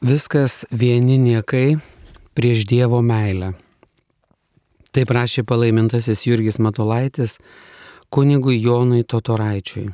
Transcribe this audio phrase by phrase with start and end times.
[0.00, 1.76] Viskas vieni niekai
[2.32, 3.50] prieš Dievo meilę.
[4.96, 7.34] Taip rašė palaimintasis Jurgis Matolaitis
[8.08, 9.90] kunigui Jonui Totoraičiui.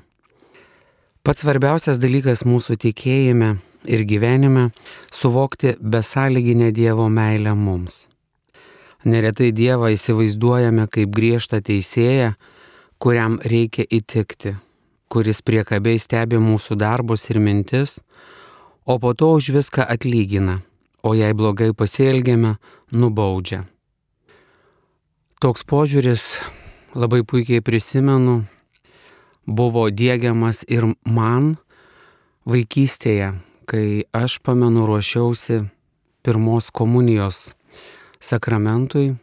[1.27, 3.51] Pats svarbiausias dalykas mūsų tikėjime
[3.83, 4.71] ir gyvenime-
[5.19, 8.07] suvokti besąlyginę Dievo meilę mums.
[9.05, 12.37] Neretai Dievą įsivaizduojame kaip griežtą teisėją,
[13.01, 14.55] kuriam reikia įtikti,
[15.11, 17.99] kuris priekabiai stebi mūsų darbus ir mintis,
[18.87, 20.63] o po to už viską atlygina,
[21.03, 22.57] o jei blogai pasielgėme,
[22.95, 23.67] nubaudžia.
[25.43, 26.39] Toks požiūris,
[26.95, 28.47] labai puikiai prisimenu,
[29.45, 31.59] buvo dėgiamas ir man
[32.47, 33.35] vaikystėje,
[33.67, 35.67] kai aš pamenu ruošiausi
[36.23, 37.53] pirmos komunijos
[38.23, 39.17] sakramentui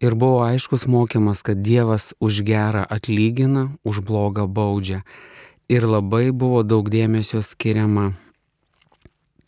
[0.00, 5.02] ir buvo aiškus mokymas, kad Dievas už gerą atlygina, už blogą baudžia.
[5.68, 8.12] Ir labai buvo daug dėmesio skiriama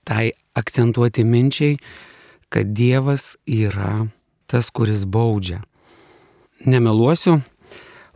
[0.04, 1.78] tai akcentuoti minčiai,
[2.50, 4.08] kad Dievas yra
[4.50, 5.62] tas, kuris baudžia.
[6.66, 7.38] Nemeluosiu,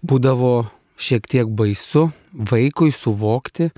[0.03, 0.67] būdavo
[1.01, 3.71] šiek tiek baisu vaikui suvokti,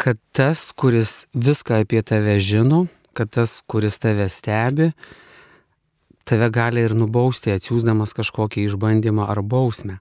[0.00, 4.90] kad tas, kuris viską apie tave žino, kad tas, kuris tave stebi,
[6.24, 9.98] tave gali ir nubausti, atsiūsdamas kažkokį išbandymą ar bausmę.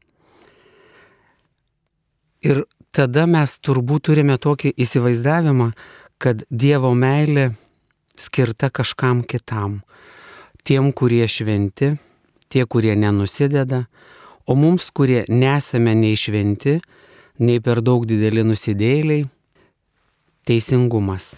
[2.46, 2.64] Ir
[2.96, 5.74] tada mes turbūt turime tokį įsivaizdavimą,
[6.20, 7.54] kad Dievo meilė
[8.20, 9.80] skirta kažkam kitam.
[10.68, 11.94] Tiem, kurie šventi,
[12.52, 13.86] tie, kurie nenusideda,
[14.46, 16.80] o mums, kurie nesame nei šventi,
[17.40, 19.28] nei per daug dideli nusidėliai,
[20.50, 21.38] teisingumas.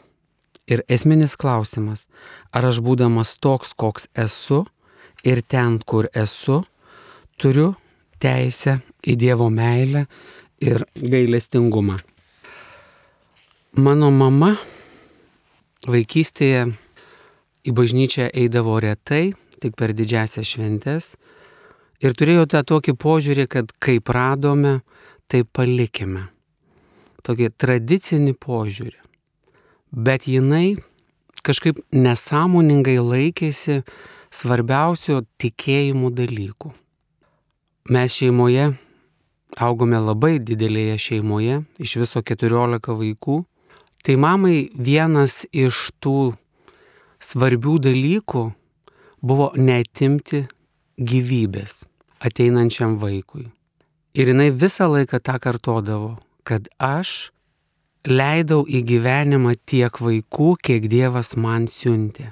[0.71, 2.07] Ir esminis klausimas,
[2.53, 4.63] ar aš būdamas toks, koks esu
[5.27, 6.61] ir ten, kur esu,
[7.37, 7.73] turiu
[8.21, 10.05] teisę į Dievo meilę
[10.61, 11.99] ir gailestingumą.
[13.71, 14.57] Mano mama
[15.87, 16.65] vaikystėje
[17.63, 19.31] į bažnyčią eidavo retai,
[19.63, 21.13] tik per didžiasias šventes.
[22.03, 24.81] Ir turėjo tą tokį požiūrį, kad kaip radome,
[25.31, 26.25] tai palikime.
[27.23, 28.99] Tokį tradicinį požiūrį.
[29.95, 30.75] Bet jinai
[31.39, 33.85] kažkaip nesąmoningai laikėsi
[34.35, 36.73] svarbiausių tikėjimų dalykų.
[37.87, 38.73] Mes šeimoje
[39.55, 43.39] augome labai didelėje šeimoje, iš viso 14 vaikų.
[44.01, 46.33] Tai mamai vienas iš tų
[47.21, 48.43] svarbių dalykų
[49.21, 50.47] buvo netimti
[50.97, 51.83] gyvybės
[52.21, 53.51] ateinančiam vaikui.
[54.17, 57.29] Ir jinai visą laiką tą kartodavo, kad aš
[58.09, 62.31] leidau į gyvenimą tiek vaikų, kiek Dievas man siuntė.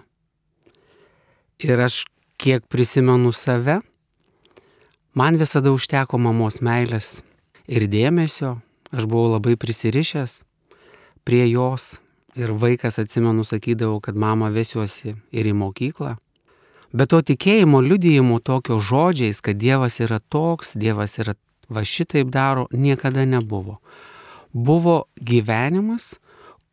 [1.62, 2.02] Ir aš
[2.42, 3.80] kiek prisimenu save,
[5.14, 7.20] man visada užteko mamos meilės
[7.70, 8.58] ir dėmesio,
[8.90, 10.40] aš buvau labai prisirišęs
[11.30, 12.00] prie jos
[12.34, 16.16] ir vaikas atsimenu sakydavau, kad mama vesiuosi ir į mokyklą.
[16.90, 21.36] Bet to tikėjimo liudijimo tokio žodžiais, kad Dievas yra toks, Dievas yra
[21.70, 23.78] va šitaip daro, niekada nebuvo.
[24.54, 26.16] Buvo gyvenimas,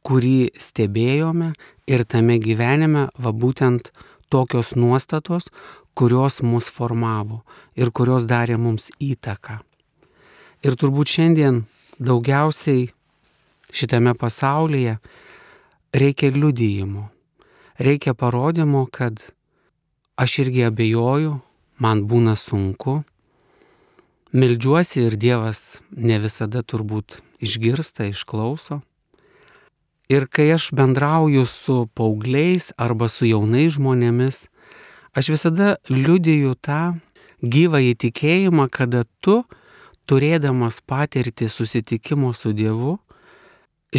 [0.01, 1.53] kurį stebėjome
[1.85, 3.93] ir tame gyvenime va būtent
[4.33, 5.53] tokios nuostatos,
[5.93, 7.43] kurios mus formavo
[7.77, 9.61] ir kurios darė mums įtaką.
[10.65, 11.67] Ir turbūt šiandien
[12.01, 12.96] daugiausiai
[13.73, 14.99] šitame pasaulyje
[15.93, 17.09] reikia liudijimo,
[17.79, 19.23] reikia parodymo, kad
[20.17, 21.39] aš irgi abejoju,
[21.79, 23.03] man būna sunku,
[24.33, 28.81] meldžiuosi ir Dievas ne visada turbūt išgirsta, išklauso.
[30.09, 34.47] Ir kai aš bendrauju su paaugliais arba su jaunais žmonėmis,
[35.17, 36.99] aš visada liudiju tą
[37.43, 39.43] gyvą įtikėjimą, kada tu,
[40.07, 43.01] turėdamas patirtį susitikimo su Dievu,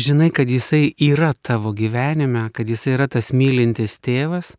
[0.03, 4.53] žinai, kad Jisai yra tavo gyvenime, kad Jisai yra tas mylintis tėvas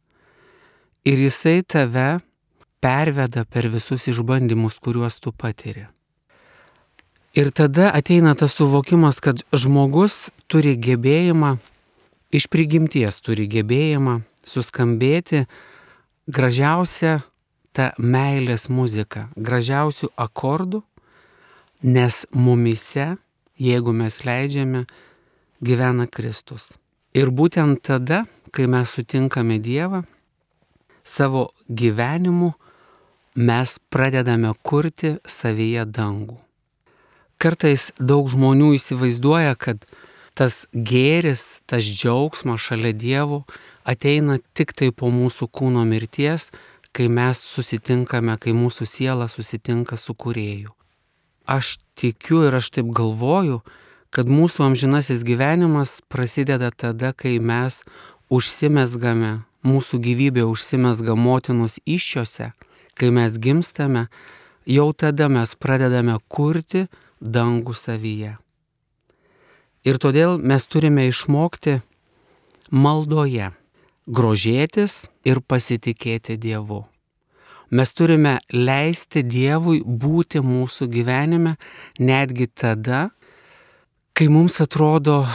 [1.04, 2.20] ir Jisai tave
[2.80, 5.86] perveda per visus išbandymus, kuriuos tu patiri.
[7.36, 11.58] Ir tada ateina tas suvokimas, kad žmogus turi gebėjimą,
[12.34, 15.44] iš prigimties turi gebėjimą suskambėti
[16.26, 17.18] gražiausią
[17.76, 20.82] tą meilės muziką, gražiausių akordų,
[21.84, 23.12] nes mumise,
[23.60, 24.86] jeigu mes leidžiame,
[25.64, 26.76] gyvena Kristus.
[27.16, 30.04] Ir būtent tada, kai mes sutinkame Dievą,
[31.04, 32.52] savo gyvenimu
[33.38, 36.36] mes pradedame kurti savyje dangų.
[37.38, 39.84] Kartais daug žmonių įsivaizduoja, kad
[40.38, 43.44] tas gėris, tas džiaugsmas šalia Dievo
[43.86, 46.50] ateina tik tai po mūsų kūno mirties,
[46.92, 50.74] kai mes susitinkame, kai mūsų siela susitinka su kurėju.
[51.48, 53.62] Aš tikiu ir aš taip galvoju,
[54.14, 57.82] kad mūsų amžinasis gyvenimas prasideda tada, kai mes
[58.32, 62.52] užsimesgame, mūsų gyvybė užsimesga motinos iššiose,
[62.98, 64.08] kai mes gimstame,
[64.66, 66.86] jau tada mes pradedame kurti
[67.20, 68.36] dangų savyje.
[69.88, 71.78] Ir todėl mes turime išmokti
[72.70, 73.52] maldoje
[74.08, 76.82] grožėtis ir pasitikėti Dievu.
[77.70, 81.56] Mes turime leisti Dievui būti mūsų gyvenime
[82.00, 83.10] netgi tada,
[84.18, 85.26] kai mums atrodo,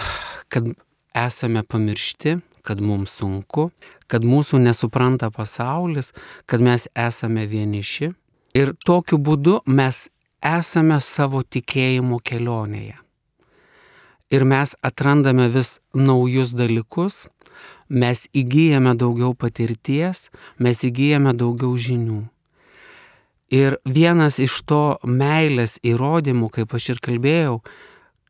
[0.51, 0.67] kad
[1.15, 2.37] esame pamiršti,
[2.67, 3.69] kad mums sunku,
[4.11, 6.11] kad mūsų nesupranta pasaulis,
[6.45, 8.11] kad mes esame vieniši.
[8.59, 10.09] Ir tokiu būdu mes
[10.43, 12.99] esame savo tikėjimo kelionėje
[14.33, 17.27] ir mes atrandame vis naujus dalykus,
[17.89, 20.27] mes įgyjame daugiau patirties,
[20.57, 22.23] mes įgyjame daugiau žinių.
[23.53, 27.59] Ir vienas iš to meilės įrodymų, kaip aš ir kalbėjau,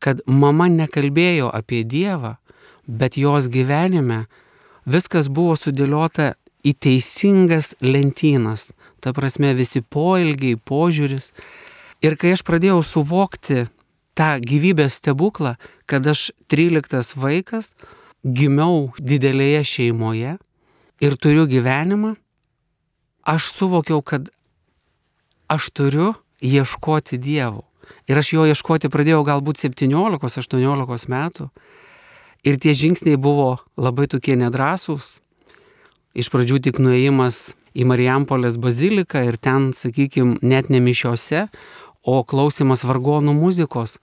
[0.04, 2.36] kad mama nekalbėjo apie Dievą,
[2.86, 4.24] bet jos gyvenime
[4.84, 6.34] viskas buvo sudėliota
[6.64, 11.30] į teisingas lentynas, ta prasme visi poilgiai, požiūris.
[12.04, 13.66] Ir kai aš pradėjau suvokti
[14.16, 15.56] tą gyvybės stebuklą,
[15.88, 17.72] kad aš 13 vaikas,
[18.24, 20.36] gimiau didelėje šeimoje
[21.04, 22.14] ir turiu gyvenimą,
[23.28, 24.30] aš suvokiau, kad
[25.48, 26.12] aš turiu
[26.44, 27.64] ieškoti Dievo.
[28.10, 31.50] Ir aš jo ieškoti pradėjau galbūt 17-18 metų.
[32.44, 35.18] Ir tie žingsniai buvo labai tokie nedrasūs.
[36.14, 41.48] Iš pradžių tik nuėjimas į Marijampolės baziliką ir ten, sakykime, net ne mišiose,
[42.04, 43.98] o klausimas vargonų muzikos.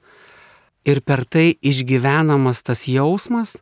[0.83, 3.59] Ir per tai išgyvenamas tas jausmas,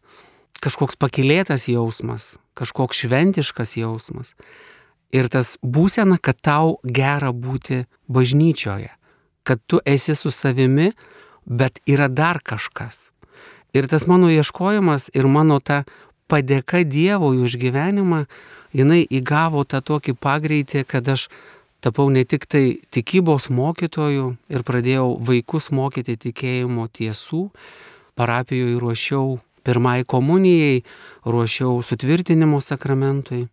[0.64, 4.34] kažkoks pakilėtas jausmas, kažkoks šventiškas jausmas.
[5.12, 8.92] Ir tas būsena, kad tau gera būti bažnyčioje,
[9.44, 10.92] kad tu esi su savimi,
[11.46, 13.12] bet yra dar kažkas.
[13.74, 15.84] Ir tas mano ieškojimas ir mano ta
[16.30, 18.26] padėka Dievui už gyvenimą,
[18.74, 21.30] jinai įgavo tą tokį pagreitį, kad aš
[21.82, 27.50] tapau ne tik tai tikybos mokytoju ir pradėjau vaikus mokyti tikėjimo tiesų,
[28.20, 30.84] parapijoje ruošiau pirmai komunijai,
[31.26, 33.48] ruošiau sutvirtinimo sakramentui.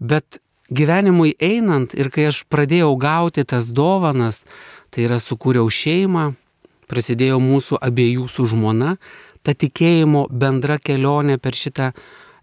[0.00, 0.40] Bet
[0.70, 4.44] gyvenimui einant ir kai aš pradėjau gauti tas dovanas,
[4.90, 6.30] tai yra sukūriau šeimą,
[6.90, 8.96] prasidėjo mūsų abiejų su žmona,
[9.42, 11.92] ta tikėjimo bendra kelionė per šitą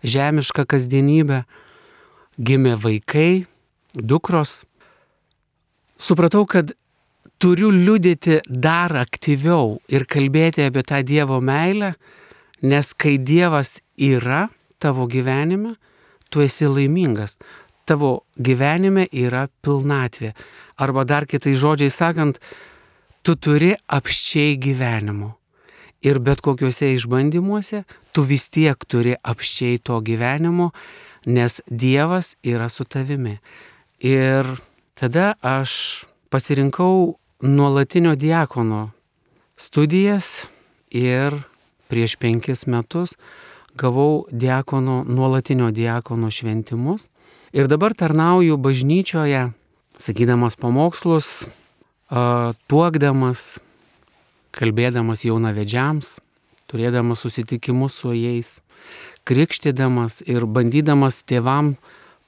[0.08, 1.44] žemišką kasdienybę,
[2.38, 3.46] gimė vaikai,
[3.94, 4.62] dukros,
[6.00, 6.74] supratau, kad
[7.38, 11.94] turiu liudyti dar aktyviau ir kalbėti apie tą Dievo meilę,
[12.62, 14.48] nes kai Dievas yra
[14.82, 15.76] tavo gyvenime,
[16.30, 17.38] tu esi laimingas.
[17.88, 20.34] Tavo gyvenime yra pilnatvė.
[20.78, 22.40] Arba dar kitai žodžiai sakant,
[23.26, 25.34] tu turi apščiai gyvenimo.
[26.06, 27.84] Ir bet kokiuose išbandymuose
[28.14, 30.72] tu vis tiek turi apščiai to gyvenimo,
[31.26, 33.40] nes Dievas yra su tavimi.
[34.06, 34.46] Ir
[35.00, 38.92] Tada aš pasirinkau nuolatinio diakono
[39.58, 40.48] studijas
[40.90, 41.36] ir
[41.88, 43.14] prieš penkis metus
[43.76, 47.10] gavau diakono, nuolatinio diakono šventimus.
[47.54, 49.52] Ir dabar tarnauju bažnyčioje,
[50.02, 51.48] sakydamas pamokslus,
[52.70, 53.58] tuokdamas,
[54.56, 56.18] kalbėdamas jaunavedžiams,
[56.72, 58.58] turėdamas susitikimus su jais,
[59.28, 61.76] krikštydamas ir bandydamas tėvam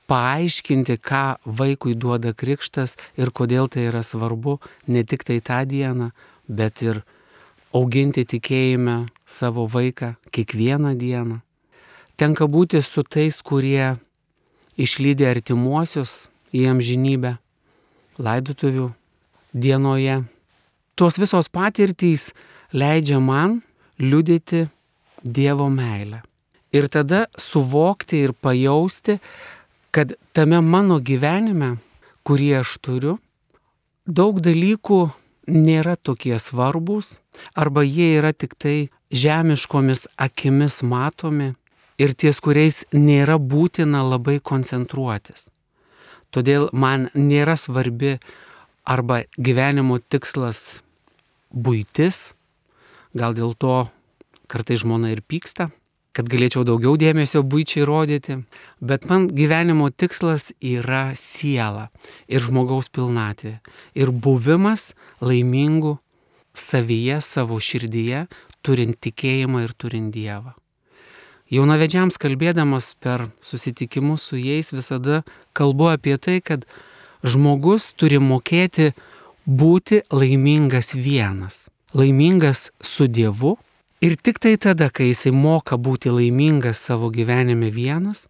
[0.09, 4.57] paaiškinti, ką vaikui duoda krikštas ir kodėl tai yra svarbu
[4.87, 6.11] ne tik tai tą dieną,
[6.49, 7.03] bet ir
[7.73, 11.39] auginti tikėjime savo vaiką kiekvieną dieną.
[12.17, 13.95] Tenka būti su tais, kurie
[14.75, 17.37] išlydė artimuosius į amžinybę,
[18.19, 18.89] laidotuvių
[19.53, 20.21] dienoje.
[20.95, 22.31] Tos visos patirtys
[22.73, 23.61] leidžia man
[23.99, 24.67] liudyti
[25.23, 26.21] Dievo meilę.
[26.71, 29.17] Ir tada suvokti ir pajausti,
[29.91, 31.73] kad tame mano gyvenime,
[32.23, 33.17] kurį aš turiu,
[34.07, 34.99] daug dalykų
[35.49, 37.17] nėra tokie svarbus
[37.57, 41.53] arba jie yra tik tai žemiškomis akimis matomi
[41.99, 45.49] ir ties kuriais nėra būtina labai koncentruotis.
[46.35, 48.17] Todėl man nėra svarbi
[48.85, 50.81] arba gyvenimo tikslas
[51.49, 52.33] būtis,
[53.17, 53.89] gal dėl to
[54.49, 55.69] kartai žmona ir pyksta,
[56.13, 58.39] kad galėčiau daugiau dėmesio būčiai rodyti,
[58.81, 61.89] bet man gyvenimo tikslas yra siela
[62.27, 63.59] ir žmogaus pilnatvė.
[63.93, 65.97] Ir buvimas laimingu
[66.57, 68.25] savyje, savo širdyje,
[68.65, 70.57] turint tikėjimą ir turint Dievą.
[71.49, 75.23] Jaunavedžiams kalbėdamas per susitikimus su jais visada
[75.57, 76.67] kalbu apie tai, kad
[77.25, 78.91] žmogus turi mokėti
[79.45, 81.67] būti laimingas vienas.
[81.97, 83.57] Laimingas su Dievu
[83.99, 88.29] Ir tik tai tada, kai jisai moka būti laimingas savo gyvenime vienas,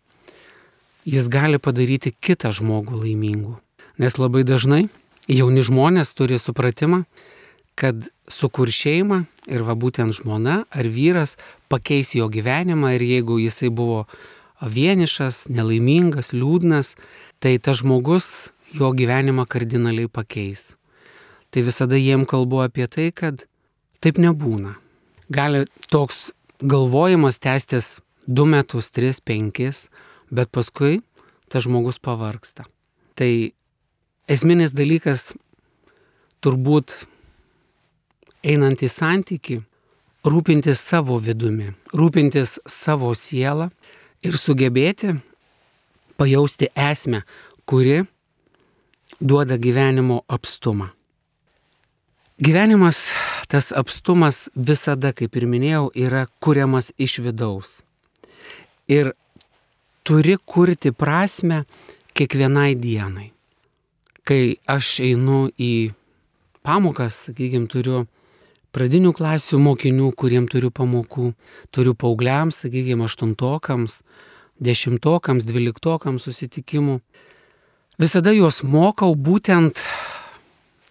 [1.05, 3.59] jis gali padaryti kitą žmogų laimingu.
[4.01, 4.88] Nes labai dažnai
[5.29, 7.03] jauni žmonės turi supratimą,
[7.77, 11.36] kad sukur šeimą ir va būtent žmona ar vyras
[11.69, 14.05] pakeis jo gyvenimą ir jeigu jisai buvo
[14.62, 16.95] vienišas, nelaimingas, liūdnas,
[17.39, 20.75] tai tas žmogus jo gyvenimą kardinaliai pakeis.
[21.50, 23.45] Tai visada jiem kalbu apie tai, kad
[24.03, 24.75] taip nebūna.
[25.33, 26.29] Gali toks
[26.62, 29.88] galvojimas tęstis 2 metus, 3, 5,
[30.29, 31.00] bet paskui
[31.50, 32.67] tas žmogus pavarksta.
[33.17, 33.31] Tai
[34.29, 35.31] esminis dalykas
[36.43, 36.93] turbūt
[38.46, 39.60] einant į santyki,
[40.25, 43.69] rūpintis savo vidumi, rūpintis savo sielą
[44.24, 45.15] ir sugebėti
[46.19, 47.24] pajausti esmę,
[47.65, 48.03] kuri
[49.22, 50.89] duoda gyvenimo apstumą.
[52.39, 53.12] Gyvenimas,
[53.51, 57.81] tas apstumas visada, kaip ir minėjau, yra kuriamas iš vidaus.
[58.88, 59.12] Ir
[60.08, 61.65] turi kurti prasme
[62.15, 63.27] kiekvienai dienai.
[64.24, 65.91] Kai aš einu į
[66.63, 68.05] pamokas, sakykime, turiu
[68.75, 71.33] pradinių klasių mokinių, kuriem turiu pamokų,
[71.73, 73.99] turiu paaugliams, sakykime, aštuntokams,
[74.59, 76.99] dešimtokams, dvyliktokams susitikimų.
[77.99, 79.81] Visada juos mokau būtent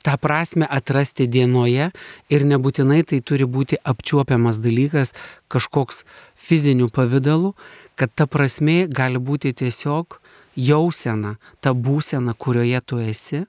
[0.05, 1.91] tą prasme atrasti dienoje
[2.33, 5.13] ir nebūtinai tai turi būti apčiuopiamas dalykas,
[5.53, 6.05] kažkoks
[6.49, 7.55] fizinių pavydalų,
[7.99, 10.21] kad ta prasme gali būti tiesiog
[10.59, 13.45] jausena, ta būsena, kurioje tu esi,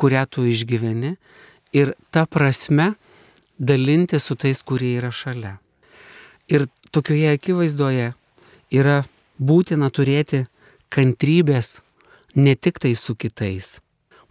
[0.00, 1.16] kurią tu išgyveni
[1.76, 2.94] ir ta prasme
[3.60, 5.58] dalinti su tais, kurie yra šalia.
[6.48, 8.12] Ir tokioje akivaizdoje
[8.72, 9.02] yra
[9.38, 10.46] būtina turėti
[10.90, 11.78] kantrybės
[12.34, 13.78] ne tik tai su kitais,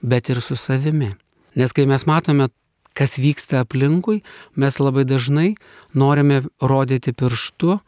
[0.02, 1.14] bet ir su savimi.
[1.56, 2.50] Nes kai mes matome,
[2.98, 4.24] kas vyksta aplinkui,
[4.56, 5.54] mes labai dažnai
[5.94, 7.80] norime rodyti pirštu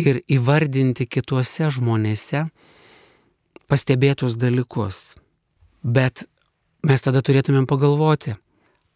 [0.00, 2.46] ir įvardinti kituose žmonėse
[3.70, 5.14] pastebėtus dalykus.
[5.82, 6.24] Bet
[6.82, 8.34] mes tada turėtumėm pagalvoti,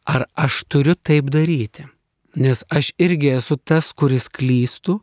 [0.05, 1.87] ar aš turiu taip daryti.
[2.35, 4.99] Nes aš irgi esu tas, kuris klystų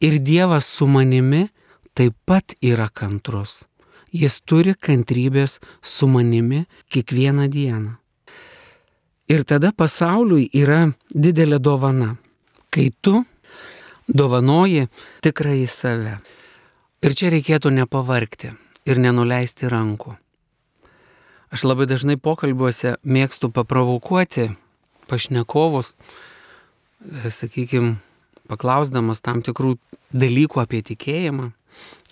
[0.00, 1.48] ir Dievas su manimi
[1.94, 3.64] taip pat yra kantrus.
[4.10, 7.98] Jis turi kantrybės su manimi kiekvieną dieną.
[9.30, 12.16] Ir tada pasauliui yra didelė dovana,
[12.74, 13.20] kai tu
[14.08, 14.88] dovanoji
[15.22, 16.16] tikrai save.
[17.04, 18.50] Ir čia reikėtų nepavarkti
[18.90, 20.16] ir nenuleisti rankų.
[21.50, 24.52] Aš labai dažnai pokalbiuose mėgstu paprovokuoti
[25.10, 25.96] pašnekovus,
[27.02, 27.96] e, sakykime,
[28.46, 29.74] paklausdamas tam tikrų
[30.14, 31.50] dalykų apie tikėjimą,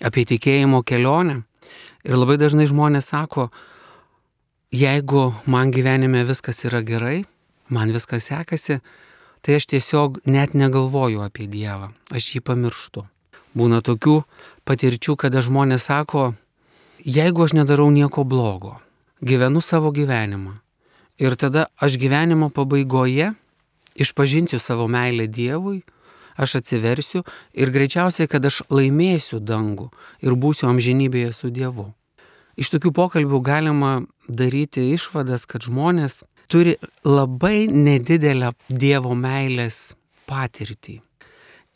[0.03, 1.43] apie tikėjimo kelionę.
[2.03, 3.49] Ir labai dažnai žmonės sako,
[4.75, 7.23] jeigu man gyvenime viskas yra gerai,
[7.71, 8.79] man viskas sekasi,
[9.39, 13.05] tai aš tiesiog net negalvoju apie Dievą, aš jį pamirštu.
[13.55, 14.19] Būna tokių
[14.67, 16.33] patirčių, kada žmonės sako,
[17.03, 18.77] jeigu aš nedarau nieko blogo,
[19.21, 20.57] gyvenu savo gyvenimą.
[21.19, 23.33] Ir tada aš gyvenimo pabaigoje
[23.95, 25.81] išpažinsiu savo meilę Dievui,
[26.39, 27.23] aš atsiversiu
[27.53, 29.89] ir greičiausiai, kad aš laimėsiu dangų
[30.23, 31.89] ir būsiu amžinybėje su Dievu.
[32.59, 33.91] Iš tokių pokalbių galima
[34.27, 39.93] daryti išvadas, kad žmonės turi labai nedidelę Dievo meilės
[40.27, 40.99] patirtį.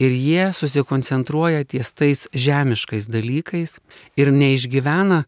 [0.01, 3.77] Ir jie susikoncentruoja ties tais žemiškais dalykais
[4.17, 5.23] ir neišgyvena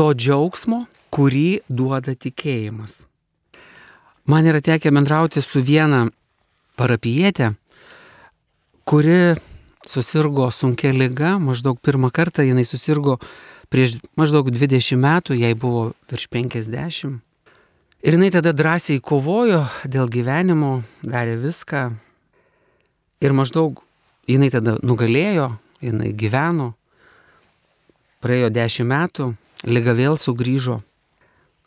[0.00, 3.02] to džiaugsmo, kurį duoda tikėjimas.
[4.24, 6.06] Man yra tekę bendrauti su viena
[6.80, 7.50] parapijietė,
[8.88, 9.34] kuri
[9.84, 13.18] susirgo sunkia lyga, maždaug pirmą kartą jinai susirgo
[13.68, 17.20] prieš maždaug 20 metų, jai buvo virš 50.
[18.00, 21.84] Ir jinai tada drąsiai kovojo dėl gyvenimo, darė viską.
[23.20, 23.84] Ir maždaug
[24.24, 25.52] jinai tada nugalėjo,
[25.84, 26.72] jinai gyveno.
[28.24, 29.30] Praėjo 10 metų,
[29.64, 30.80] lyga vėl sugrįžo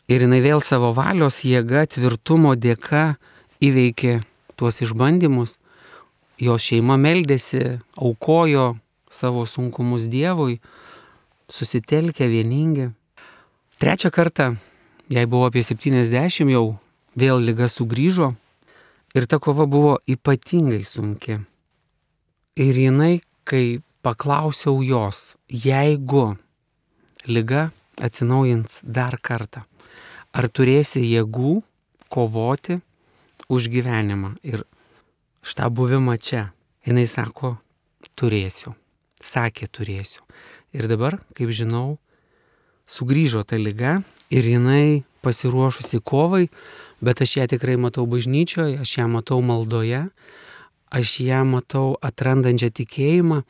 [0.04, 3.14] Ir jinai vėl savo valios jėga, tvirtumo dėka
[3.64, 4.18] įveikė
[4.52, 5.56] tuos išbandymus.
[6.36, 8.74] Jo šeima meldėsi, aukojo
[9.08, 10.58] savo sunkumus Dievui,
[11.48, 12.90] susitelkė vieningi.
[13.80, 14.50] Trečią kartą,
[15.08, 16.76] jai buvo apie 70, jau
[17.16, 18.34] vėl lyga sugrįžo
[19.16, 21.38] ir ta kova buvo ypatingai sunki.
[22.60, 26.34] Ir jinai, kai paklausiau jos, jeigu
[27.24, 27.70] lyga
[28.02, 29.64] atsinaujins dar kartą,
[30.34, 31.60] ar turėsi jėgų
[32.10, 32.80] kovoti
[33.48, 34.64] už gyvenimą ir
[35.44, 36.50] šitą buvimą čia.
[36.84, 37.56] Jis sako,
[38.18, 38.74] turėsiu.
[39.24, 40.20] Sakė, turėsiu.
[40.76, 41.96] Ir dabar, kaip žinau,
[42.84, 46.48] sugrįžo ta lyga ir jinai pasiruošusi kovai,
[47.00, 50.02] bet aš ją tikrai matau bažnyčioje, aš ją matau maldoje,
[50.92, 53.40] aš ją matau atrandančią tikėjimą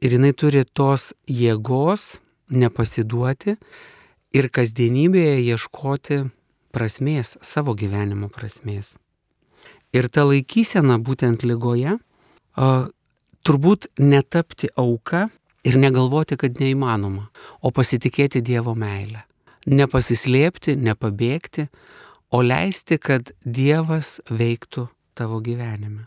[0.00, 3.56] ir jinai turi tos jėgos nepasiduoti
[4.36, 6.22] ir kasdienybėje ieškoti
[6.74, 8.96] prasmės, savo gyvenimo prasmės.
[9.96, 11.96] Ir ta laikysena būtent lygoje,
[13.48, 15.28] turbūt netapti auka
[15.64, 17.28] ir negalvoti, kad neįmanoma,
[17.64, 19.24] o pasitikėti Dievo meilę.
[19.68, 21.68] Nepasislėpti, nepabėgti,
[22.32, 24.88] o leisti, kad Dievas veiktų
[25.18, 26.06] tavo gyvenime.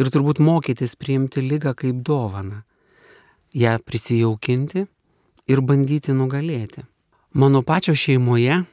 [0.00, 2.62] Ir turbūt mokytis priimti lygą kaip dovaną,
[3.56, 4.86] ją prisijaukinti
[5.46, 6.84] ir bandyti nugalėti.
[7.36, 8.64] Mano pačio šeimoje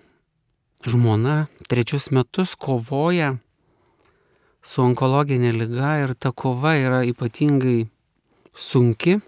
[0.87, 3.35] žmona trečius metus kovoja
[4.63, 7.87] su onkologinė lyga ir ta kova yra ypatingai
[8.55, 9.19] sunki,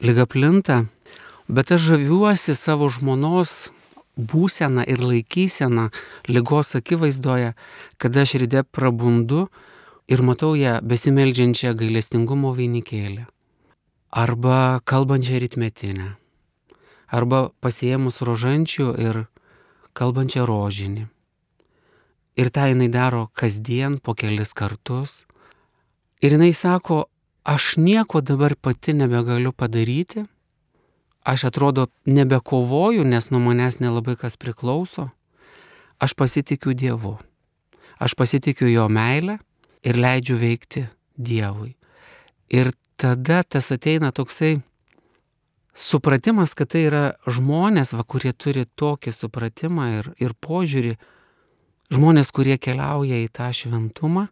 [0.00, 0.84] lyga plinta,
[1.48, 3.70] bet aš žaviuosi savo žmonos
[4.16, 5.88] būseną ir laikyseną
[6.28, 7.52] lygos akivaizdoje,
[7.98, 9.48] kada aš ryte prabundu
[10.08, 13.26] ir matau ją besimeldžiančią gailestingumo vainikėlį.
[14.10, 16.16] Arba kalbančią ritmetinę.
[17.10, 19.24] Arba pasiemus rožančių ir
[19.98, 21.08] kalbančią rožinį.
[22.38, 25.24] Ir tą jinai daro kasdien po kelis kartus.
[26.22, 27.04] Ir jinai sako,
[27.44, 30.24] aš nieko dabar pati nebegaliu padaryti,
[31.24, 35.10] aš atrodo nebekovoju, nes nuo manęs nelabai kas priklauso,
[35.98, 37.18] aš pasitikiu Dievu,
[37.98, 39.38] aš pasitikiu Jo meilę
[39.82, 40.86] ir leidžiu veikti
[41.18, 41.74] Dievui.
[42.50, 44.60] Ir tada tas ateina toksai
[45.74, 50.96] supratimas, kad tai yra žmonės, va, kurie turi tokį supratimą ir, ir požiūrį,
[51.94, 54.28] žmonės, kurie keliauja į tą šventumą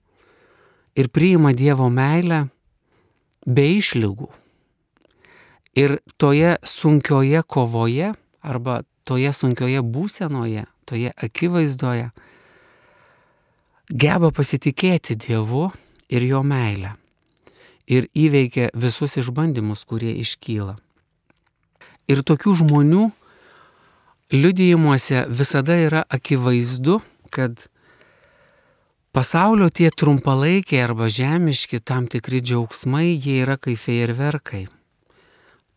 [0.99, 2.49] ir priima Dievo meilę
[3.47, 4.29] be išlygų.
[5.79, 12.11] Ir toje sunkioje kovoje arba toje sunkioje būsenoje, toje akivaizdoje
[13.89, 15.69] geba pasitikėti Dievu
[16.09, 16.97] ir jo meilę.
[17.89, 20.77] Ir įveikia visus išbandymus, kurie iškyla.
[22.09, 23.03] Ir tokių žmonių
[24.33, 27.69] liudijimuose visada yra akivaizdu, kad
[29.13, 34.67] pasaulio tie trumpalaikiai arba žemiški tam tikri džiaugsmai, jie yra kaip fejerverkai.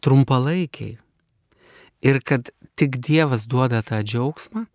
[0.02, 0.98] Trumpalaikiai.
[2.02, 4.66] Ir kad tik Dievas duoda tą džiaugsmą,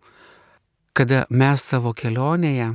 [0.93, 2.71] kada mes savo kelionėje,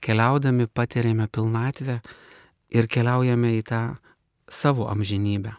[0.00, 2.00] keliaudami patiriame pilnatvę
[2.74, 3.82] ir keliaujame į tą
[4.48, 5.54] savo amžinybę.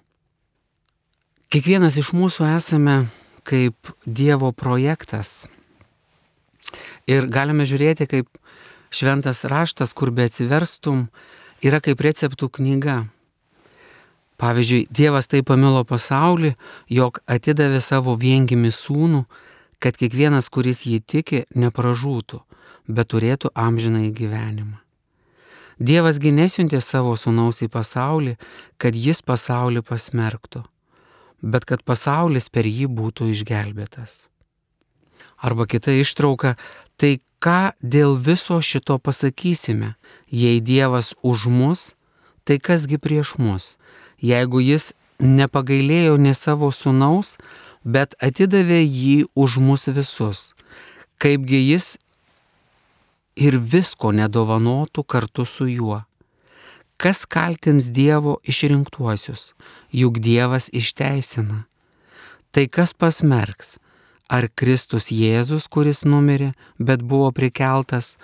[1.49, 3.07] Kiekvienas iš mūsų esame
[3.41, 5.47] kaip Dievo projektas.
[7.09, 8.29] Ir galime žiūrėti, kaip
[8.93, 11.07] šventas raštas, kur be atsiverstum,
[11.65, 12.99] yra kaip receptų knyga.
[14.37, 16.53] Pavyzdžiui, Dievas taip pamilo pasaulį,
[16.85, 19.25] jog atidavė savo viengimi sūnų,
[19.81, 22.43] kad kiekvienas, kuris jį tiki, nepražūtų,
[22.85, 24.83] bet turėtų amžiną į gyvenimą.
[25.81, 28.37] Dievasgi nesiuntė savo sūnaus į pasaulį,
[28.77, 30.69] kad jis pasaulį pasmerktų
[31.41, 34.27] bet kad pasaulis per jį būtų išgelbėtas.
[35.39, 36.57] Arba kita ištrauka,
[36.99, 39.95] tai ką dėl viso šito pasakysime,
[40.27, 41.93] jei Dievas už mus,
[42.43, 43.77] tai kasgi prieš mus,
[44.19, 47.37] jeigu jis nepagailėjo ne savo sunaus,
[47.83, 50.51] bet atidavė jį už mus visus,
[51.17, 51.95] kaipgi jis
[53.39, 56.03] ir visko nedovanotų kartu su juo
[56.99, 59.53] Kas kaltins Dievo išrinktuosius,
[59.95, 61.61] juk Dievas išteisina.
[62.51, 63.77] Tai kas pasmerks?
[64.27, 68.17] Ar Kristus Jėzus, kuris numirė, bet buvo prikeltas,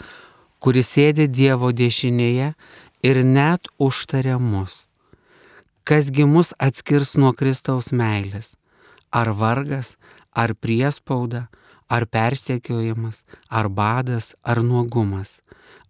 [0.59, 2.51] kuris sėdi Dievo dešinėje
[2.99, 4.89] ir net užtarė mus?
[5.88, 8.57] Kasgi mus atskirs nuo Kristaus meilės?
[9.07, 9.95] Ar vargas,
[10.35, 11.47] ar priespauda,
[11.88, 15.39] ar persekiojimas, ar badas, ar nuogumas,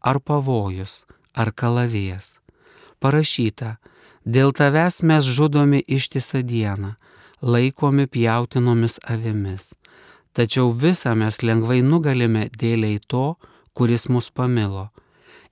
[0.06, 1.02] ar pavojus,
[1.34, 2.36] ar kalavijas?
[3.00, 3.78] Parašyta,
[4.26, 6.96] dėl tavęs mes žudomi ištisą dieną,
[7.42, 9.74] laikomi pjautinomis avimis.
[10.36, 13.36] Tačiau visą mes lengvai nugalime dėliai to,
[13.74, 14.90] kuris mus pamilo.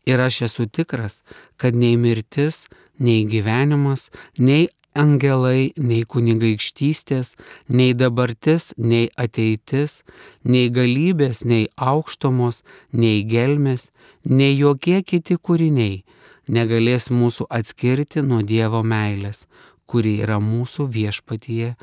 [0.05, 1.21] Ir aš esu tikras,
[1.55, 2.65] kad nei mirtis,
[2.99, 7.33] nei gyvenimas, nei angelai, nei kunigaikštystės,
[7.69, 10.01] nei dabartis, nei ateitis,
[10.43, 13.89] nei galybės, nei aukštomos, nei gelmės,
[14.27, 16.03] nei jokie kiti kūriniai
[16.47, 19.45] negalės mūsų atskirti nuo Dievo meilės,
[19.85, 21.75] kuri yra mūsų viešpatyje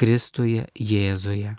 [0.00, 1.56] Kristuje Jėzuje.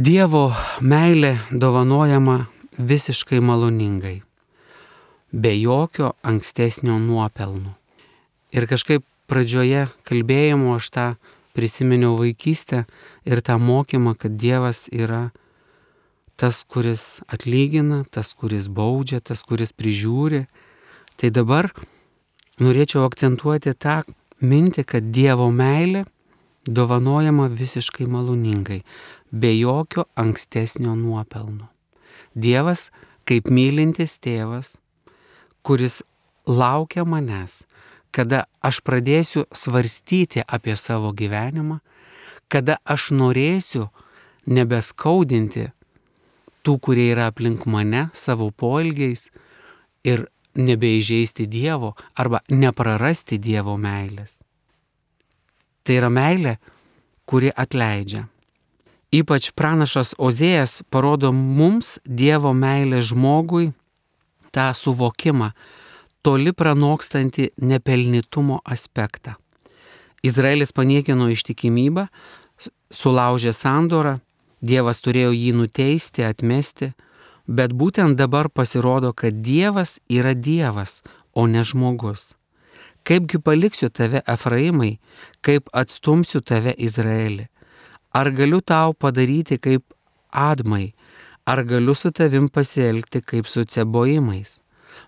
[0.00, 2.46] Dievo meilė dovanojama
[2.78, 4.22] visiškai maloningai,
[5.32, 7.74] be jokio ankstesnio nuopelnų.
[8.56, 11.06] Ir kažkaip pradžioje kalbėjimo aš tą
[11.54, 12.86] prisiminiau vaikystę
[13.28, 15.30] ir tą mokymą, kad Dievas yra
[16.40, 20.46] tas, kuris atlygina, tas, kuris baudžia, tas, kuris prižiūri
[21.20, 21.66] Tai dabar
[22.64, 23.98] norėčiau akcentuoti tą
[24.40, 26.06] mintį, kad Dievo meilė
[26.64, 28.80] dovanojama visiškai maloningai,
[29.28, 31.68] be jokio ankstesnio nuopelno.
[32.32, 32.88] Dievas
[33.28, 34.78] kaip mylintis tėvas,
[35.60, 36.00] kuris
[36.48, 37.66] laukia manęs,
[38.16, 41.82] kada aš pradėsiu svarstyti apie savo gyvenimą,
[42.48, 43.90] kada aš norėsiu
[44.48, 45.68] nebeskaudinti
[46.64, 49.28] tų, kurie yra aplink mane savo poelgiais
[50.00, 54.40] ir nebeįžeisti Dievo arba neprarasti Dievo meilės.
[55.84, 56.56] Tai yra meilė,
[57.26, 58.26] kuri atleidžia.
[59.10, 63.72] Ypač pranašas Ozėjas parodo mums Dievo meilę žmogui
[64.54, 65.50] tą suvokimą,
[66.22, 69.34] toli pranokstantį nepelnytumo aspektą.
[70.22, 72.08] Izraelis paniekino ištikimybę,
[72.92, 74.18] sulaužė sandorą,
[74.60, 76.90] Dievas turėjo jį nuteisti, atmesti,
[77.46, 82.34] bet būtent dabar pasirodo, kad Dievas yra Dievas, o ne žmogus.
[83.04, 84.98] Kaipgi paliksiu tave Efraimai,
[85.40, 87.48] kaip atstumsiu tave Izraelį?
[88.12, 89.84] Ar galiu tau padaryti kaip
[90.30, 90.92] Admai,
[91.46, 94.60] ar galiu su tavim pasielgti kaip su cebojimais?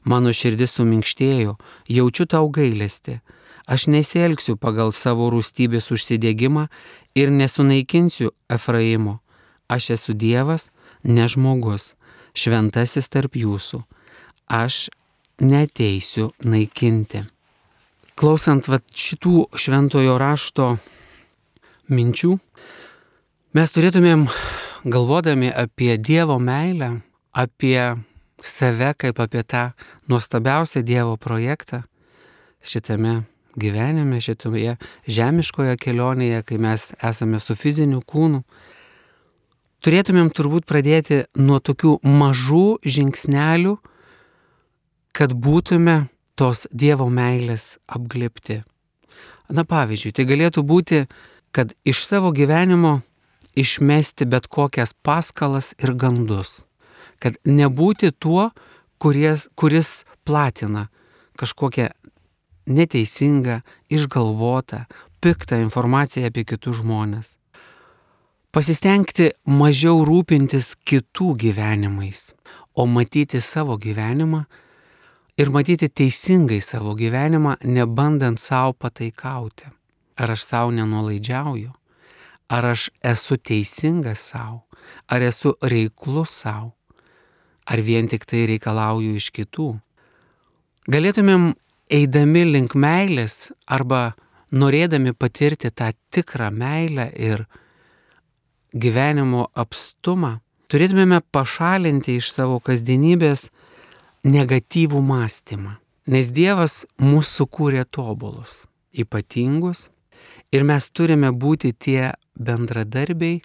[0.04, 1.56] Mano širdis suminkštėjo,
[1.88, 3.20] jaučiu tau gailesti.
[3.66, 6.66] Aš nesielgsiu pagal savo rūstybės užsidėgymą
[7.14, 9.20] ir nesunaikinsiu Efraimo.
[9.68, 10.70] Aš esu Dievas,
[11.04, 11.94] ne žmogus,
[12.34, 13.82] šventasis tarp jūsų.
[14.52, 14.88] Aš
[15.42, 17.24] neteisiu naikinti.
[18.18, 20.68] Klausant vat, šitų šventojo rašto
[21.92, 22.36] minčių,
[23.56, 24.26] mes turėtumėm,
[24.84, 27.00] galvodami apie Dievo meilę,
[27.32, 27.78] apie
[28.42, 29.70] save kaip apie tą
[30.10, 31.82] nuostabiausią Dievo projektą
[32.62, 33.22] šitame
[33.58, 38.42] gyvenime, šitoje žemiškoje kelionėje, kai mes esame su fiziniu kūnu,
[39.84, 43.76] turėtumėm turbūt pradėti nuo tokių mažų žingsnelių,
[45.12, 48.62] kad būtume tos Dievo meilės apglėpti.
[49.52, 51.04] Na pavyzdžiui, tai galėtų būti,
[51.52, 53.02] kad iš savo gyvenimo
[53.58, 56.62] išmesti bet kokias paskalas ir gandus
[57.22, 58.50] kad nebūti tuo,
[58.98, 60.88] kuris, kuris platina
[61.38, 61.88] kažkokią
[62.66, 64.84] neteisingą, išgalvotą,
[65.22, 67.36] piktą informaciją apie kitus žmonės.
[68.52, 72.34] Pasistengti mažiau rūpintis kitų gyvenimais,
[72.76, 74.42] o matyti savo gyvenimą
[75.40, 79.72] ir matyti teisingai savo gyvenimą, nebandant savo pataikauti.
[80.20, 81.72] Ar aš savo nenulaidžiauju,
[82.52, 84.66] ar aš esu teisingas savo,
[85.08, 86.74] ar esu reiklus savo
[87.64, 89.68] ar vien tik tai reikalauju iš kitų.
[90.92, 91.52] Galėtumėm
[91.92, 94.12] eidami link meilės arba
[94.52, 97.46] norėdami patirti tą tikrą meilę ir
[98.72, 100.38] gyvenimo apstumą,
[100.72, 103.48] turėtumėme pašalinti iš savo kasdienybės
[104.24, 105.76] negatyvų mąstymą.
[106.12, 109.90] Nes Dievas mūsų sukūrė tobulus, ypatingus
[110.52, 113.40] ir mes turime būti tie bendradarbiai,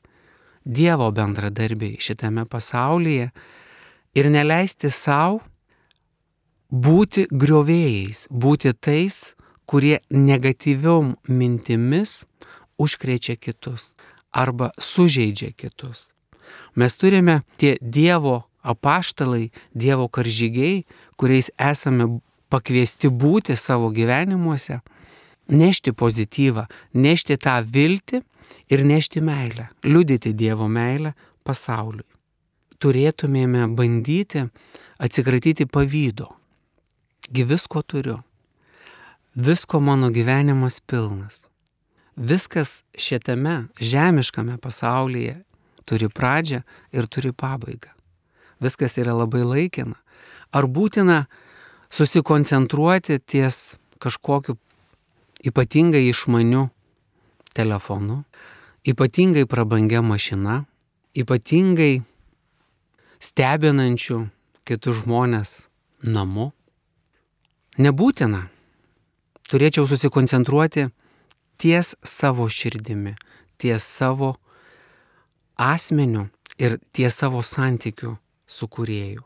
[0.68, 3.30] Dievo bendradarbiai šitame pasaulyje,
[4.18, 5.44] ir neleisti savo
[6.72, 9.36] būti griovėjais, būti tais,
[9.68, 12.24] kurie negatyviom mintimis
[12.80, 13.94] užkrečia kitus
[14.38, 16.12] arba sužeidžia kitus.
[16.78, 20.86] Mes turime tie Dievo apaštalai, Dievo karžygiai,
[21.18, 22.20] kuriais esame
[22.54, 24.82] pakviesti būti savo gyvenimuose,
[25.50, 28.22] nešti pozityvą, nešti tą viltį
[28.72, 32.08] ir nešti meilę, liudyti Dievo meilę pasauliui
[32.82, 34.46] turėtumėme bandyti
[35.02, 36.30] atsikratyti pavydo.
[37.34, 38.22] Gi visko turiu.
[39.36, 41.44] Visko mano gyvenimas pilnas.
[42.18, 45.44] Viskas šitame žemiškame pasaulyje
[45.86, 47.94] turi pradžią ir turi pabaigą.
[48.60, 49.96] Viskas yra labai laikina.
[50.52, 51.28] Ar būtina
[51.94, 54.58] susikoncentruoti ties kažkokiu
[55.46, 56.68] ypatingai išmaniu
[57.54, 58.24] telefonu,
[58.82, 60.66] ypatingai prabangia mašina,
[61.14, 62.02] ypatingai
[63.22, 64.24] stebinančių
[64.66, 65.68] kitus žmonės
[66.02, 66.52] namu.
[67.78, 68.48] Nebūtina.
[69.48, 70.90] Turėčiau susikoncentruoti
[71.58, 73.16] ties savo širdimi,
[73.58, 74.36] ties savo
[75.58, 78.18] asmeniu ir ties savo santykiu
[78.48, 79.24] su kurėju.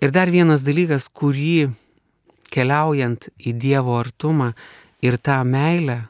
[0.00, 1.70] Ir dar vienas dalykas, kurį
[2.50, 4.52] keliaujant į Dievo artumą
[5.04, 6.02] ir tą meilę,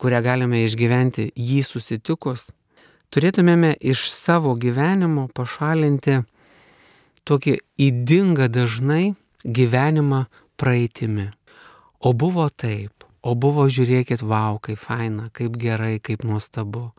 [0.00, 2.50] kurią galime išgyventi jį susitikus,
[3.14, 6.22] turėtumėme iš savo gyvenimo pašalinti
[7.28, 10.24] tokį įdingą dažnai gyvenimą
[10.60, 11.30] praeitimi.
[12.00, 16.90] O buvo taip, o buvo žiūrėkit, wow, kaip faina, kaip gerai, kaip nuostabu.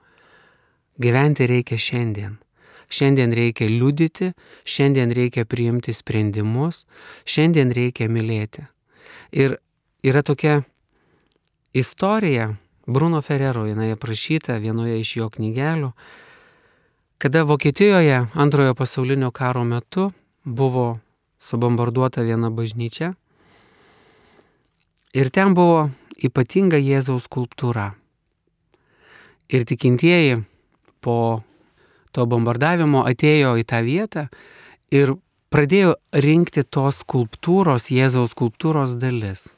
[1.02, 2.38] Gyventi reikia šiandien.
[2.90, 4.32] Šiandien reikia liudyti,
[4.66, 6.86] šiandien reikia priimti sprendimus,
[7.26, 8.66] šiandien reikia mylėti.
[9.34, 9.58] Ir
[10.06, 10.62] yra tokia
[11.74, 12.54] istorija,
[12.86, 15.90] Bruno Ferrero, jinai aprašyta vienoje iš jo knygelių,
[17.18, 20.12] kada Vokietijoje antrojo pasaulinio karo metu
[20.46, 21.00] buvo
[21.42, 23.16] subombarduota viena bažnyčia
[25.14, 25.90] ir ten buvo
[26.22, 27.94] ypatinga Jėzaus skulptūra.
[29.52, 30.42] Ir tikintieji
[31.06, 31.44] po
[32.16, 34.28] to bombardavimo atėjo į tą vietą
[34.96, 35.16] ir
[35.54, 39.50] pradėjo rinkti tos skulptūros, Jėzaus skulptūros dalis.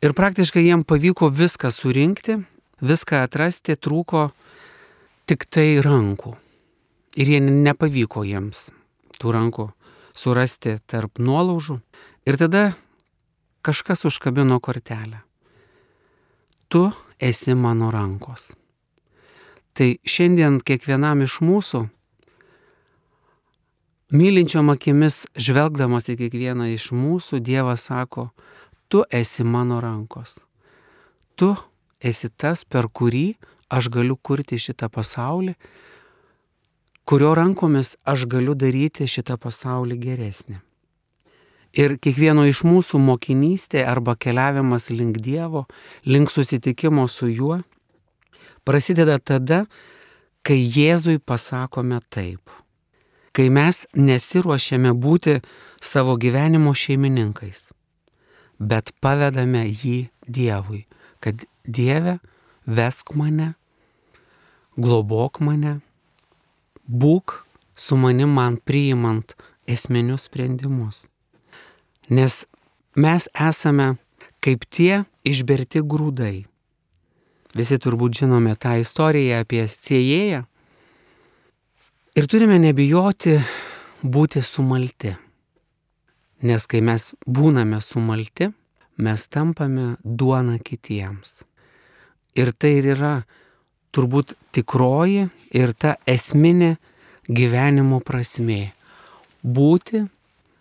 [0.00, 2.38] Ir praktiškai jiem pavyko viską surinkti,
[2.80, 4.30] viską atrasti, trūko
[5.28, 6.36] tik tai rankų.
[7.20, 8.70] Ir jie nepavyko jiems
[9.20, 9.66] tų rankų
[10.16, 11.80] surasti tarp nuolaužų.
[12.28, 12.70] Ir tada
[13.66, 15.20] kažkas užkabino kortelę.
[16.70, 18.52] Tu esi mano rankos.
[19.74, 21.80] Tai šiandien kiekvienam iš mūsų,
[24.14, 28.28] mylinčiom akimis žvelgdamas į kiekvieną iš mūsų, Dievas sako,
[28.86, 30.38] tu esi mano rankos.
[31.34, 31.50] Tu
[31.98, 33.34] esi tas, per kurį
[33.66, 35.58] aš galiu kurti šitą pasaulį,
[37.02, 40.62] kurio rankomis aš galiu daryti šitą pasaulį geresnį.
[41.70, 45.66] Ir kiekvieno iš mūsų mokinystė arba keliavimas link Dievo,
[46.04, 47.60] link susitikimo su juo,
[48.66, 49.64] prasideda tada,
[50.42, 52.50] kai Jėzui pasakome taip.
[53.30, 55.36] Kai mes nesiruošiame būti
[55.78, 57.68] savo gyvenimo šeimininkais,
[58.58, 60.88] bet pavedame jį Dievui,
[61.22, 62.18] kad Dieve
[62.66, 63.54] vesk mane,
[64.74, 65.78] globok mane,
[66.90, 67.38] būk
[67.76, 69.36] su manim man priimant
[69.70, 71.06] esminius sprendimus.
[72.10, 72.44] Nes
[72.96, 73.92] mes esame
[74.42, 76.46] kaip tie išberti grūdai.
[77.54, 80.44] Visi turbūt žinome tą istoriją apie siejėją.
[82.18, 83.36] Ir turime nebijoti
[84.02, 85.14] būti sumalti.
[86.42, 88.48] Nes kai mes būname sumalti,
[88.98, 91.42] mes tampame duona kitiems.
[92.34, 93.14] Ir tai ir yra
[93.94, 96.76] turbūt tikroji ir ta esminė
[97.28, 98.72] gyvenimo prasme-
[99.56, 100.08] būti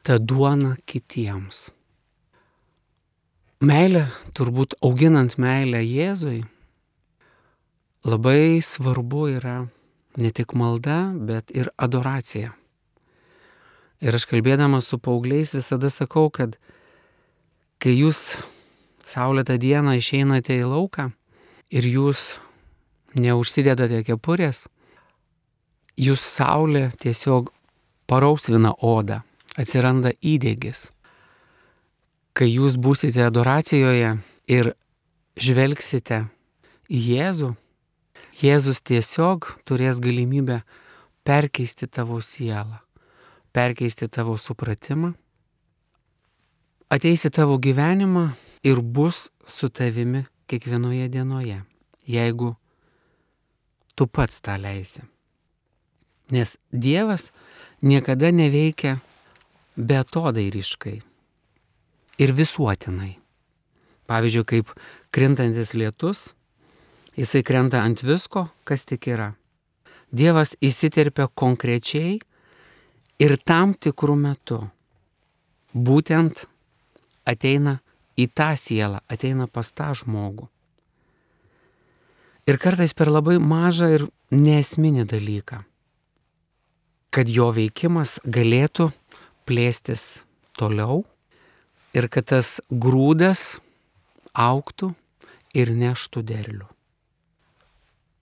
[0.04, 1.70] ta duona kitiems.
[3.60, 6.46] Meilė, turbūt auginant meilę Jėzui,
[8.08, 9.58] labai svarbu yra
[10.20, 12.54] ne tik malda, bet ir adoracija.
[14.00, 16.56] Ir aš kalbėdamas su paaugliais visada sakau, kad
[17.84, 18.38] kai jūs
[19.10, 21.10] saulėtą dieną išeinate į lauką
[21.76, 22.38] ir jūs
[23.20, 24.68] neužsidedate kepurės,
[26.00, 27.52] jūs saulė tiesiog
[28.10, 29.20] parausvina odą,
[29.60, 30.90] atsiranda įdėgis.
[32.34, 34.18] Kai jūs būsite adoracijoje
[34.48, 34.74] ir
[35.40, 36.26] žvelgsite
[36.90, 37.56] į Jėzų,
[38.40, 40.62] Jėzus tiesiog turės galimybę
[41.28, 42.80] perkeisti tavo sielą
[43.52, 45.14] perkeisti tavo supratimą,
[46.90, 48.30] ateisi tavo gyvenimą
[48.64, 51.62] ir bus su tavimi kiekvienoje dienoje,
[52.08, 52.56] jeigu
[53.96, 55.02] tu pats tą leisi.
[56.30, 57.32] Nes Dievas
[57.82, 59.00] niekada neveikia
[59.80, 60.98] betodairiškai
[62.20, 63.16] ir visuotinai.
[64.10, 64.72] Pavyzdžiui, kaip
[65.14, 66.34] krintantis lietus,
[67.16, 69.32] jisai krenta ant visko, kas tik yra.
[70.10, 72.18] Dievas įsiterpia konkrečiai
[73.22, 74.64] ir tam tikrų metų
[75.74, 76.48] būtent
[77.30, 77.78] ateina
[78.18, 80.50] į tą sielą, ateina pas tą žmogų.
[82.50, 85.62] Ir kartais per labai mažą ir nesminį dalyką,
[87.14, 88.90] kad jo veikimas galėtų
[89.50, 90.22] plėstis
[90.58, 91.04] toliau
[91.98, 93.60] ir kad tas grūdas
[94.38, 94.94] auktų
[95.58, 96.68] ir neštų derlių.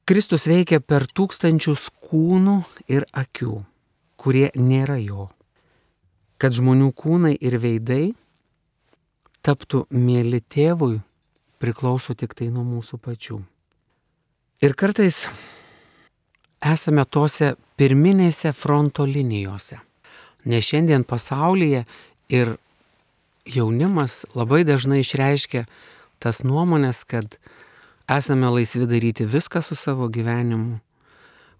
[0.08, 3.58] Kristus veikia per tūkstančius kūnų ir akių
[4.18, 5.30] kurie nėra jo.
[6.42, 8.12] Kad žmonių kūnai ir veidai
[9.46, 11.00] taptų mėly tėvui
[11.62, 13.40] priklauso tik tai nuo mūsų pačių.
[14.62, 15.26] Ir kartais
[16.62, 19.80] esame tose pirminėse fronto linijose.
[20.48, 21.84] Nes šiandien pasaulyje
[22.32, 22.56] ir
[23.48, 25.66] jaunimas labai dažnai išreiškia
[26.24, 27.38] tas nuomonės, kad
[28.08, 30.80] esame laisvi daryti viską su savo gyvenimu,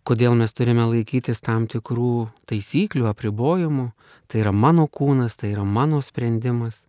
[0.08, 3.92] kodėl mes turime laikytis tam tikrų taisyklių, apribojimų.
[4.28, 6.82] Tai yra mano kūnas, tai yra mano sprendimas.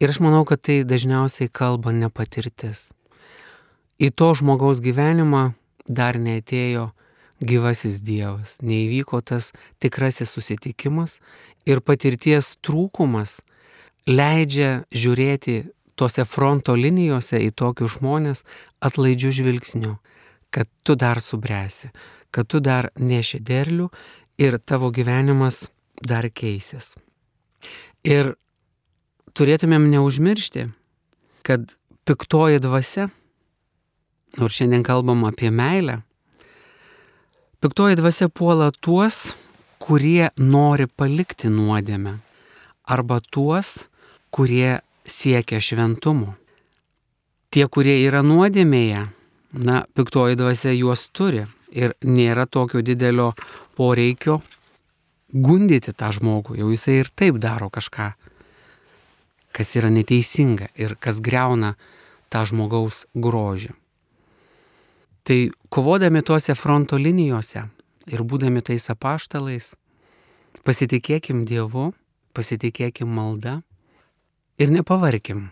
[0.00, 2.92] Ir aš manau, kad tai dažniausiai kalba nepatirtis.
[4.00, 5.52] Į to žmogaus gyvenimą
[5.84, 6.88] dar neatėjo
[7.42, 9.50] gyvasis Dievas, neįvyko tas
[9.82, 11.18] tikrasis susitikimas
[11.66, 13.40] ir patirties trūkumas
[14.06, 15.64] leidžia žiūrėti
[15.98, 18.42] tose fronto linijose į tokius žmonės
[18.82, 19.96] atlaidžių žvilgsnių
[20.52, 21.88] kad tu dar subręsi,
[22.30, 23.88] kad tu dar neši derlių
[24.38, 25.64] ir tavo gyvenimas
[26.04, 26.92] dar keisis.
[28.04, 28.34] Ir
[29.32, 30.66] turėtumėm neužmiršti,
[31.46, 31.72] kad
[32.04, 33.08] piktoji dvasia,
[34.36, 36.02] nors šiandien kalbam apie meilę,
[37.62, 39.36] piktoji dvasia puola tuos,
[39.78, 42.16] kurie nori palikti nuodėmę,
[42.90, 43.84] arba tuos,
[44.34, 46.34] kurie siekia šventumo.
[47.54, 49.04] Tie, kurie yra nuodėmėje,
[49.62, 53.30] na, piktoji dvasia juos turi ir nėra tokio didelio
[53.78, 54.40] poreikio
[55.32, 58.08] gundyti tą žmogų, jau jisai ir taip daro kažką,
[59.54, 61.76] kas yra neteisinga ir kas greuna
[62.32, 63.70] tą žmogaus grožį.
[65.22, 67.66] Tai kovodami tuose fronto linijose
[68.10, 69.74] ir būdami tais apaštalais,
[70.66, 71.92] pasitikėkim Dievu,
[72.34, 73.60] pasitikėkim malda
[74.58, 75.50] ir nepavarkim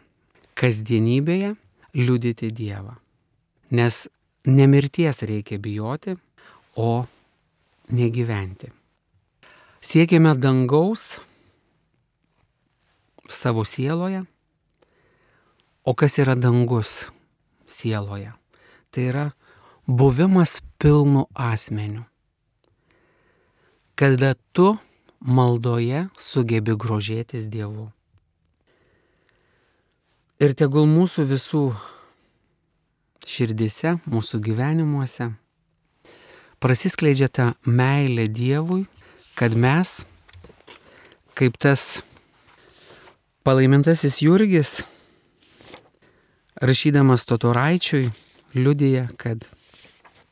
[0.59, 1.55] kasdienybėje
[1.95, 2.97] liudyti Dievą.
[3.71, 4.09] Nes
[4.47, 6.17] nemirties reikia bijoti,
[6.77, 7.07] o
[7.91, 8.71] negyventi.
[9.81, 11.19] Siekime dangaus
[13.29, 14.25] savo sieloje,
[15.85, 17.07] o kas yra dangus
[17.67, 18.33] sieloje?
[18.91, 19.27] Tai yra
[19.91, 22.05] buvimas pilnu asmeniu.
[23.95, 24.77] Kada tu
[25.21, 27.91] maldoje sugebi grožėtis Dievu.
[30.41, 31.65] Ir tegul mūsų visų
[33.27, 35.33] širdise, mūsų gyvenimuose
[36.63, 38.87] prasiskleidžia ta meilė Dievui,
[39.35, 40.01] kad mes,
[41.35, 42.01] kaip tas
[43.45, 44.81] palaimintasis Jurgis,
[46.63, 48.13] rašydamas Totoraičiui,
[48.55, 49.45] liudija, kad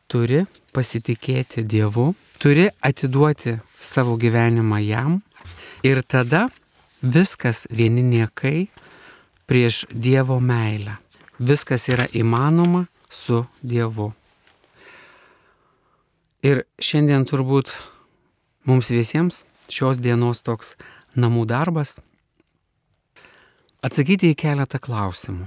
[0.09, 0.45] turi
[0.75, 5.21] pasitikėti Dievu, turi atiduoti savo gyvenimą jam
[5.85, 6.49] ir tada
[7.03, 8.69] viskas vieni niekai
[9.47, 10.99] prieš Dievo meilę.
[11.39, 14.11] Viskas yra įmanoma su Dievu.
[16.43, 17.71] Ir šiandien turbūt
[18.67, 20.75] mums visiems šios dienos toks
[21.19, 21.99] namų darbas
[23.85, 25.47] atsakyti į keletą klausimų.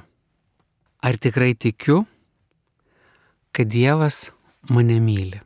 [1.02, 2.04] Ar tikrai tikiu,
[3.52, 4.30] kad Dievas
[4.70, 5.42] mane myli?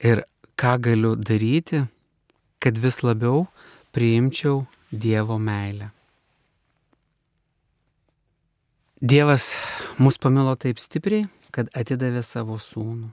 [0.00, 0.22] Ir
[0.60, 1.86] ką galiu daryti,
[2.60, 3.46] kad vis labiau
[3.92, 5.90] priimčiau Dievo meilę?
[9.00, 9.54] Dievas
[9.98, 13.10] mus pamilo taip stipriai, kad atidavė savo sūnų.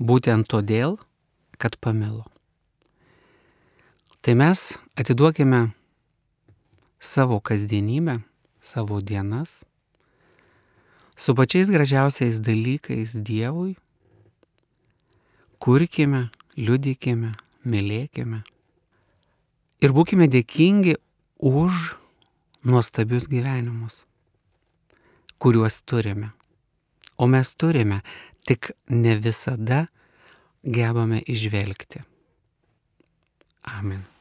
[0.00, 0.98] Būtent todėl,
[1.56, 2.24] kad pamilo.
[4.24, 5.74] Tai mes atiduokime
[7.00, 8.18] savo kasdienybę,
[8.60, 9.62] savo dienas
[11.16, 13.76] su pačiais gražiausiais dalykais Dievui,
[15.58, 18.42] kurkime, liudykime, mylėkime
[19.84, 20.98] ir būkime dėkingi
[21.38, 21.94] už
[22.64, 24.04] nuostabius gyvenimus
[25.44, 26.30] kuriuos turime.
[27.16, 28.00] O mes turime,
[28.48, 29.86] tik ne visada
[30.64, 32.00] gebame išvelgti.
[33.76, 34.13] Amen.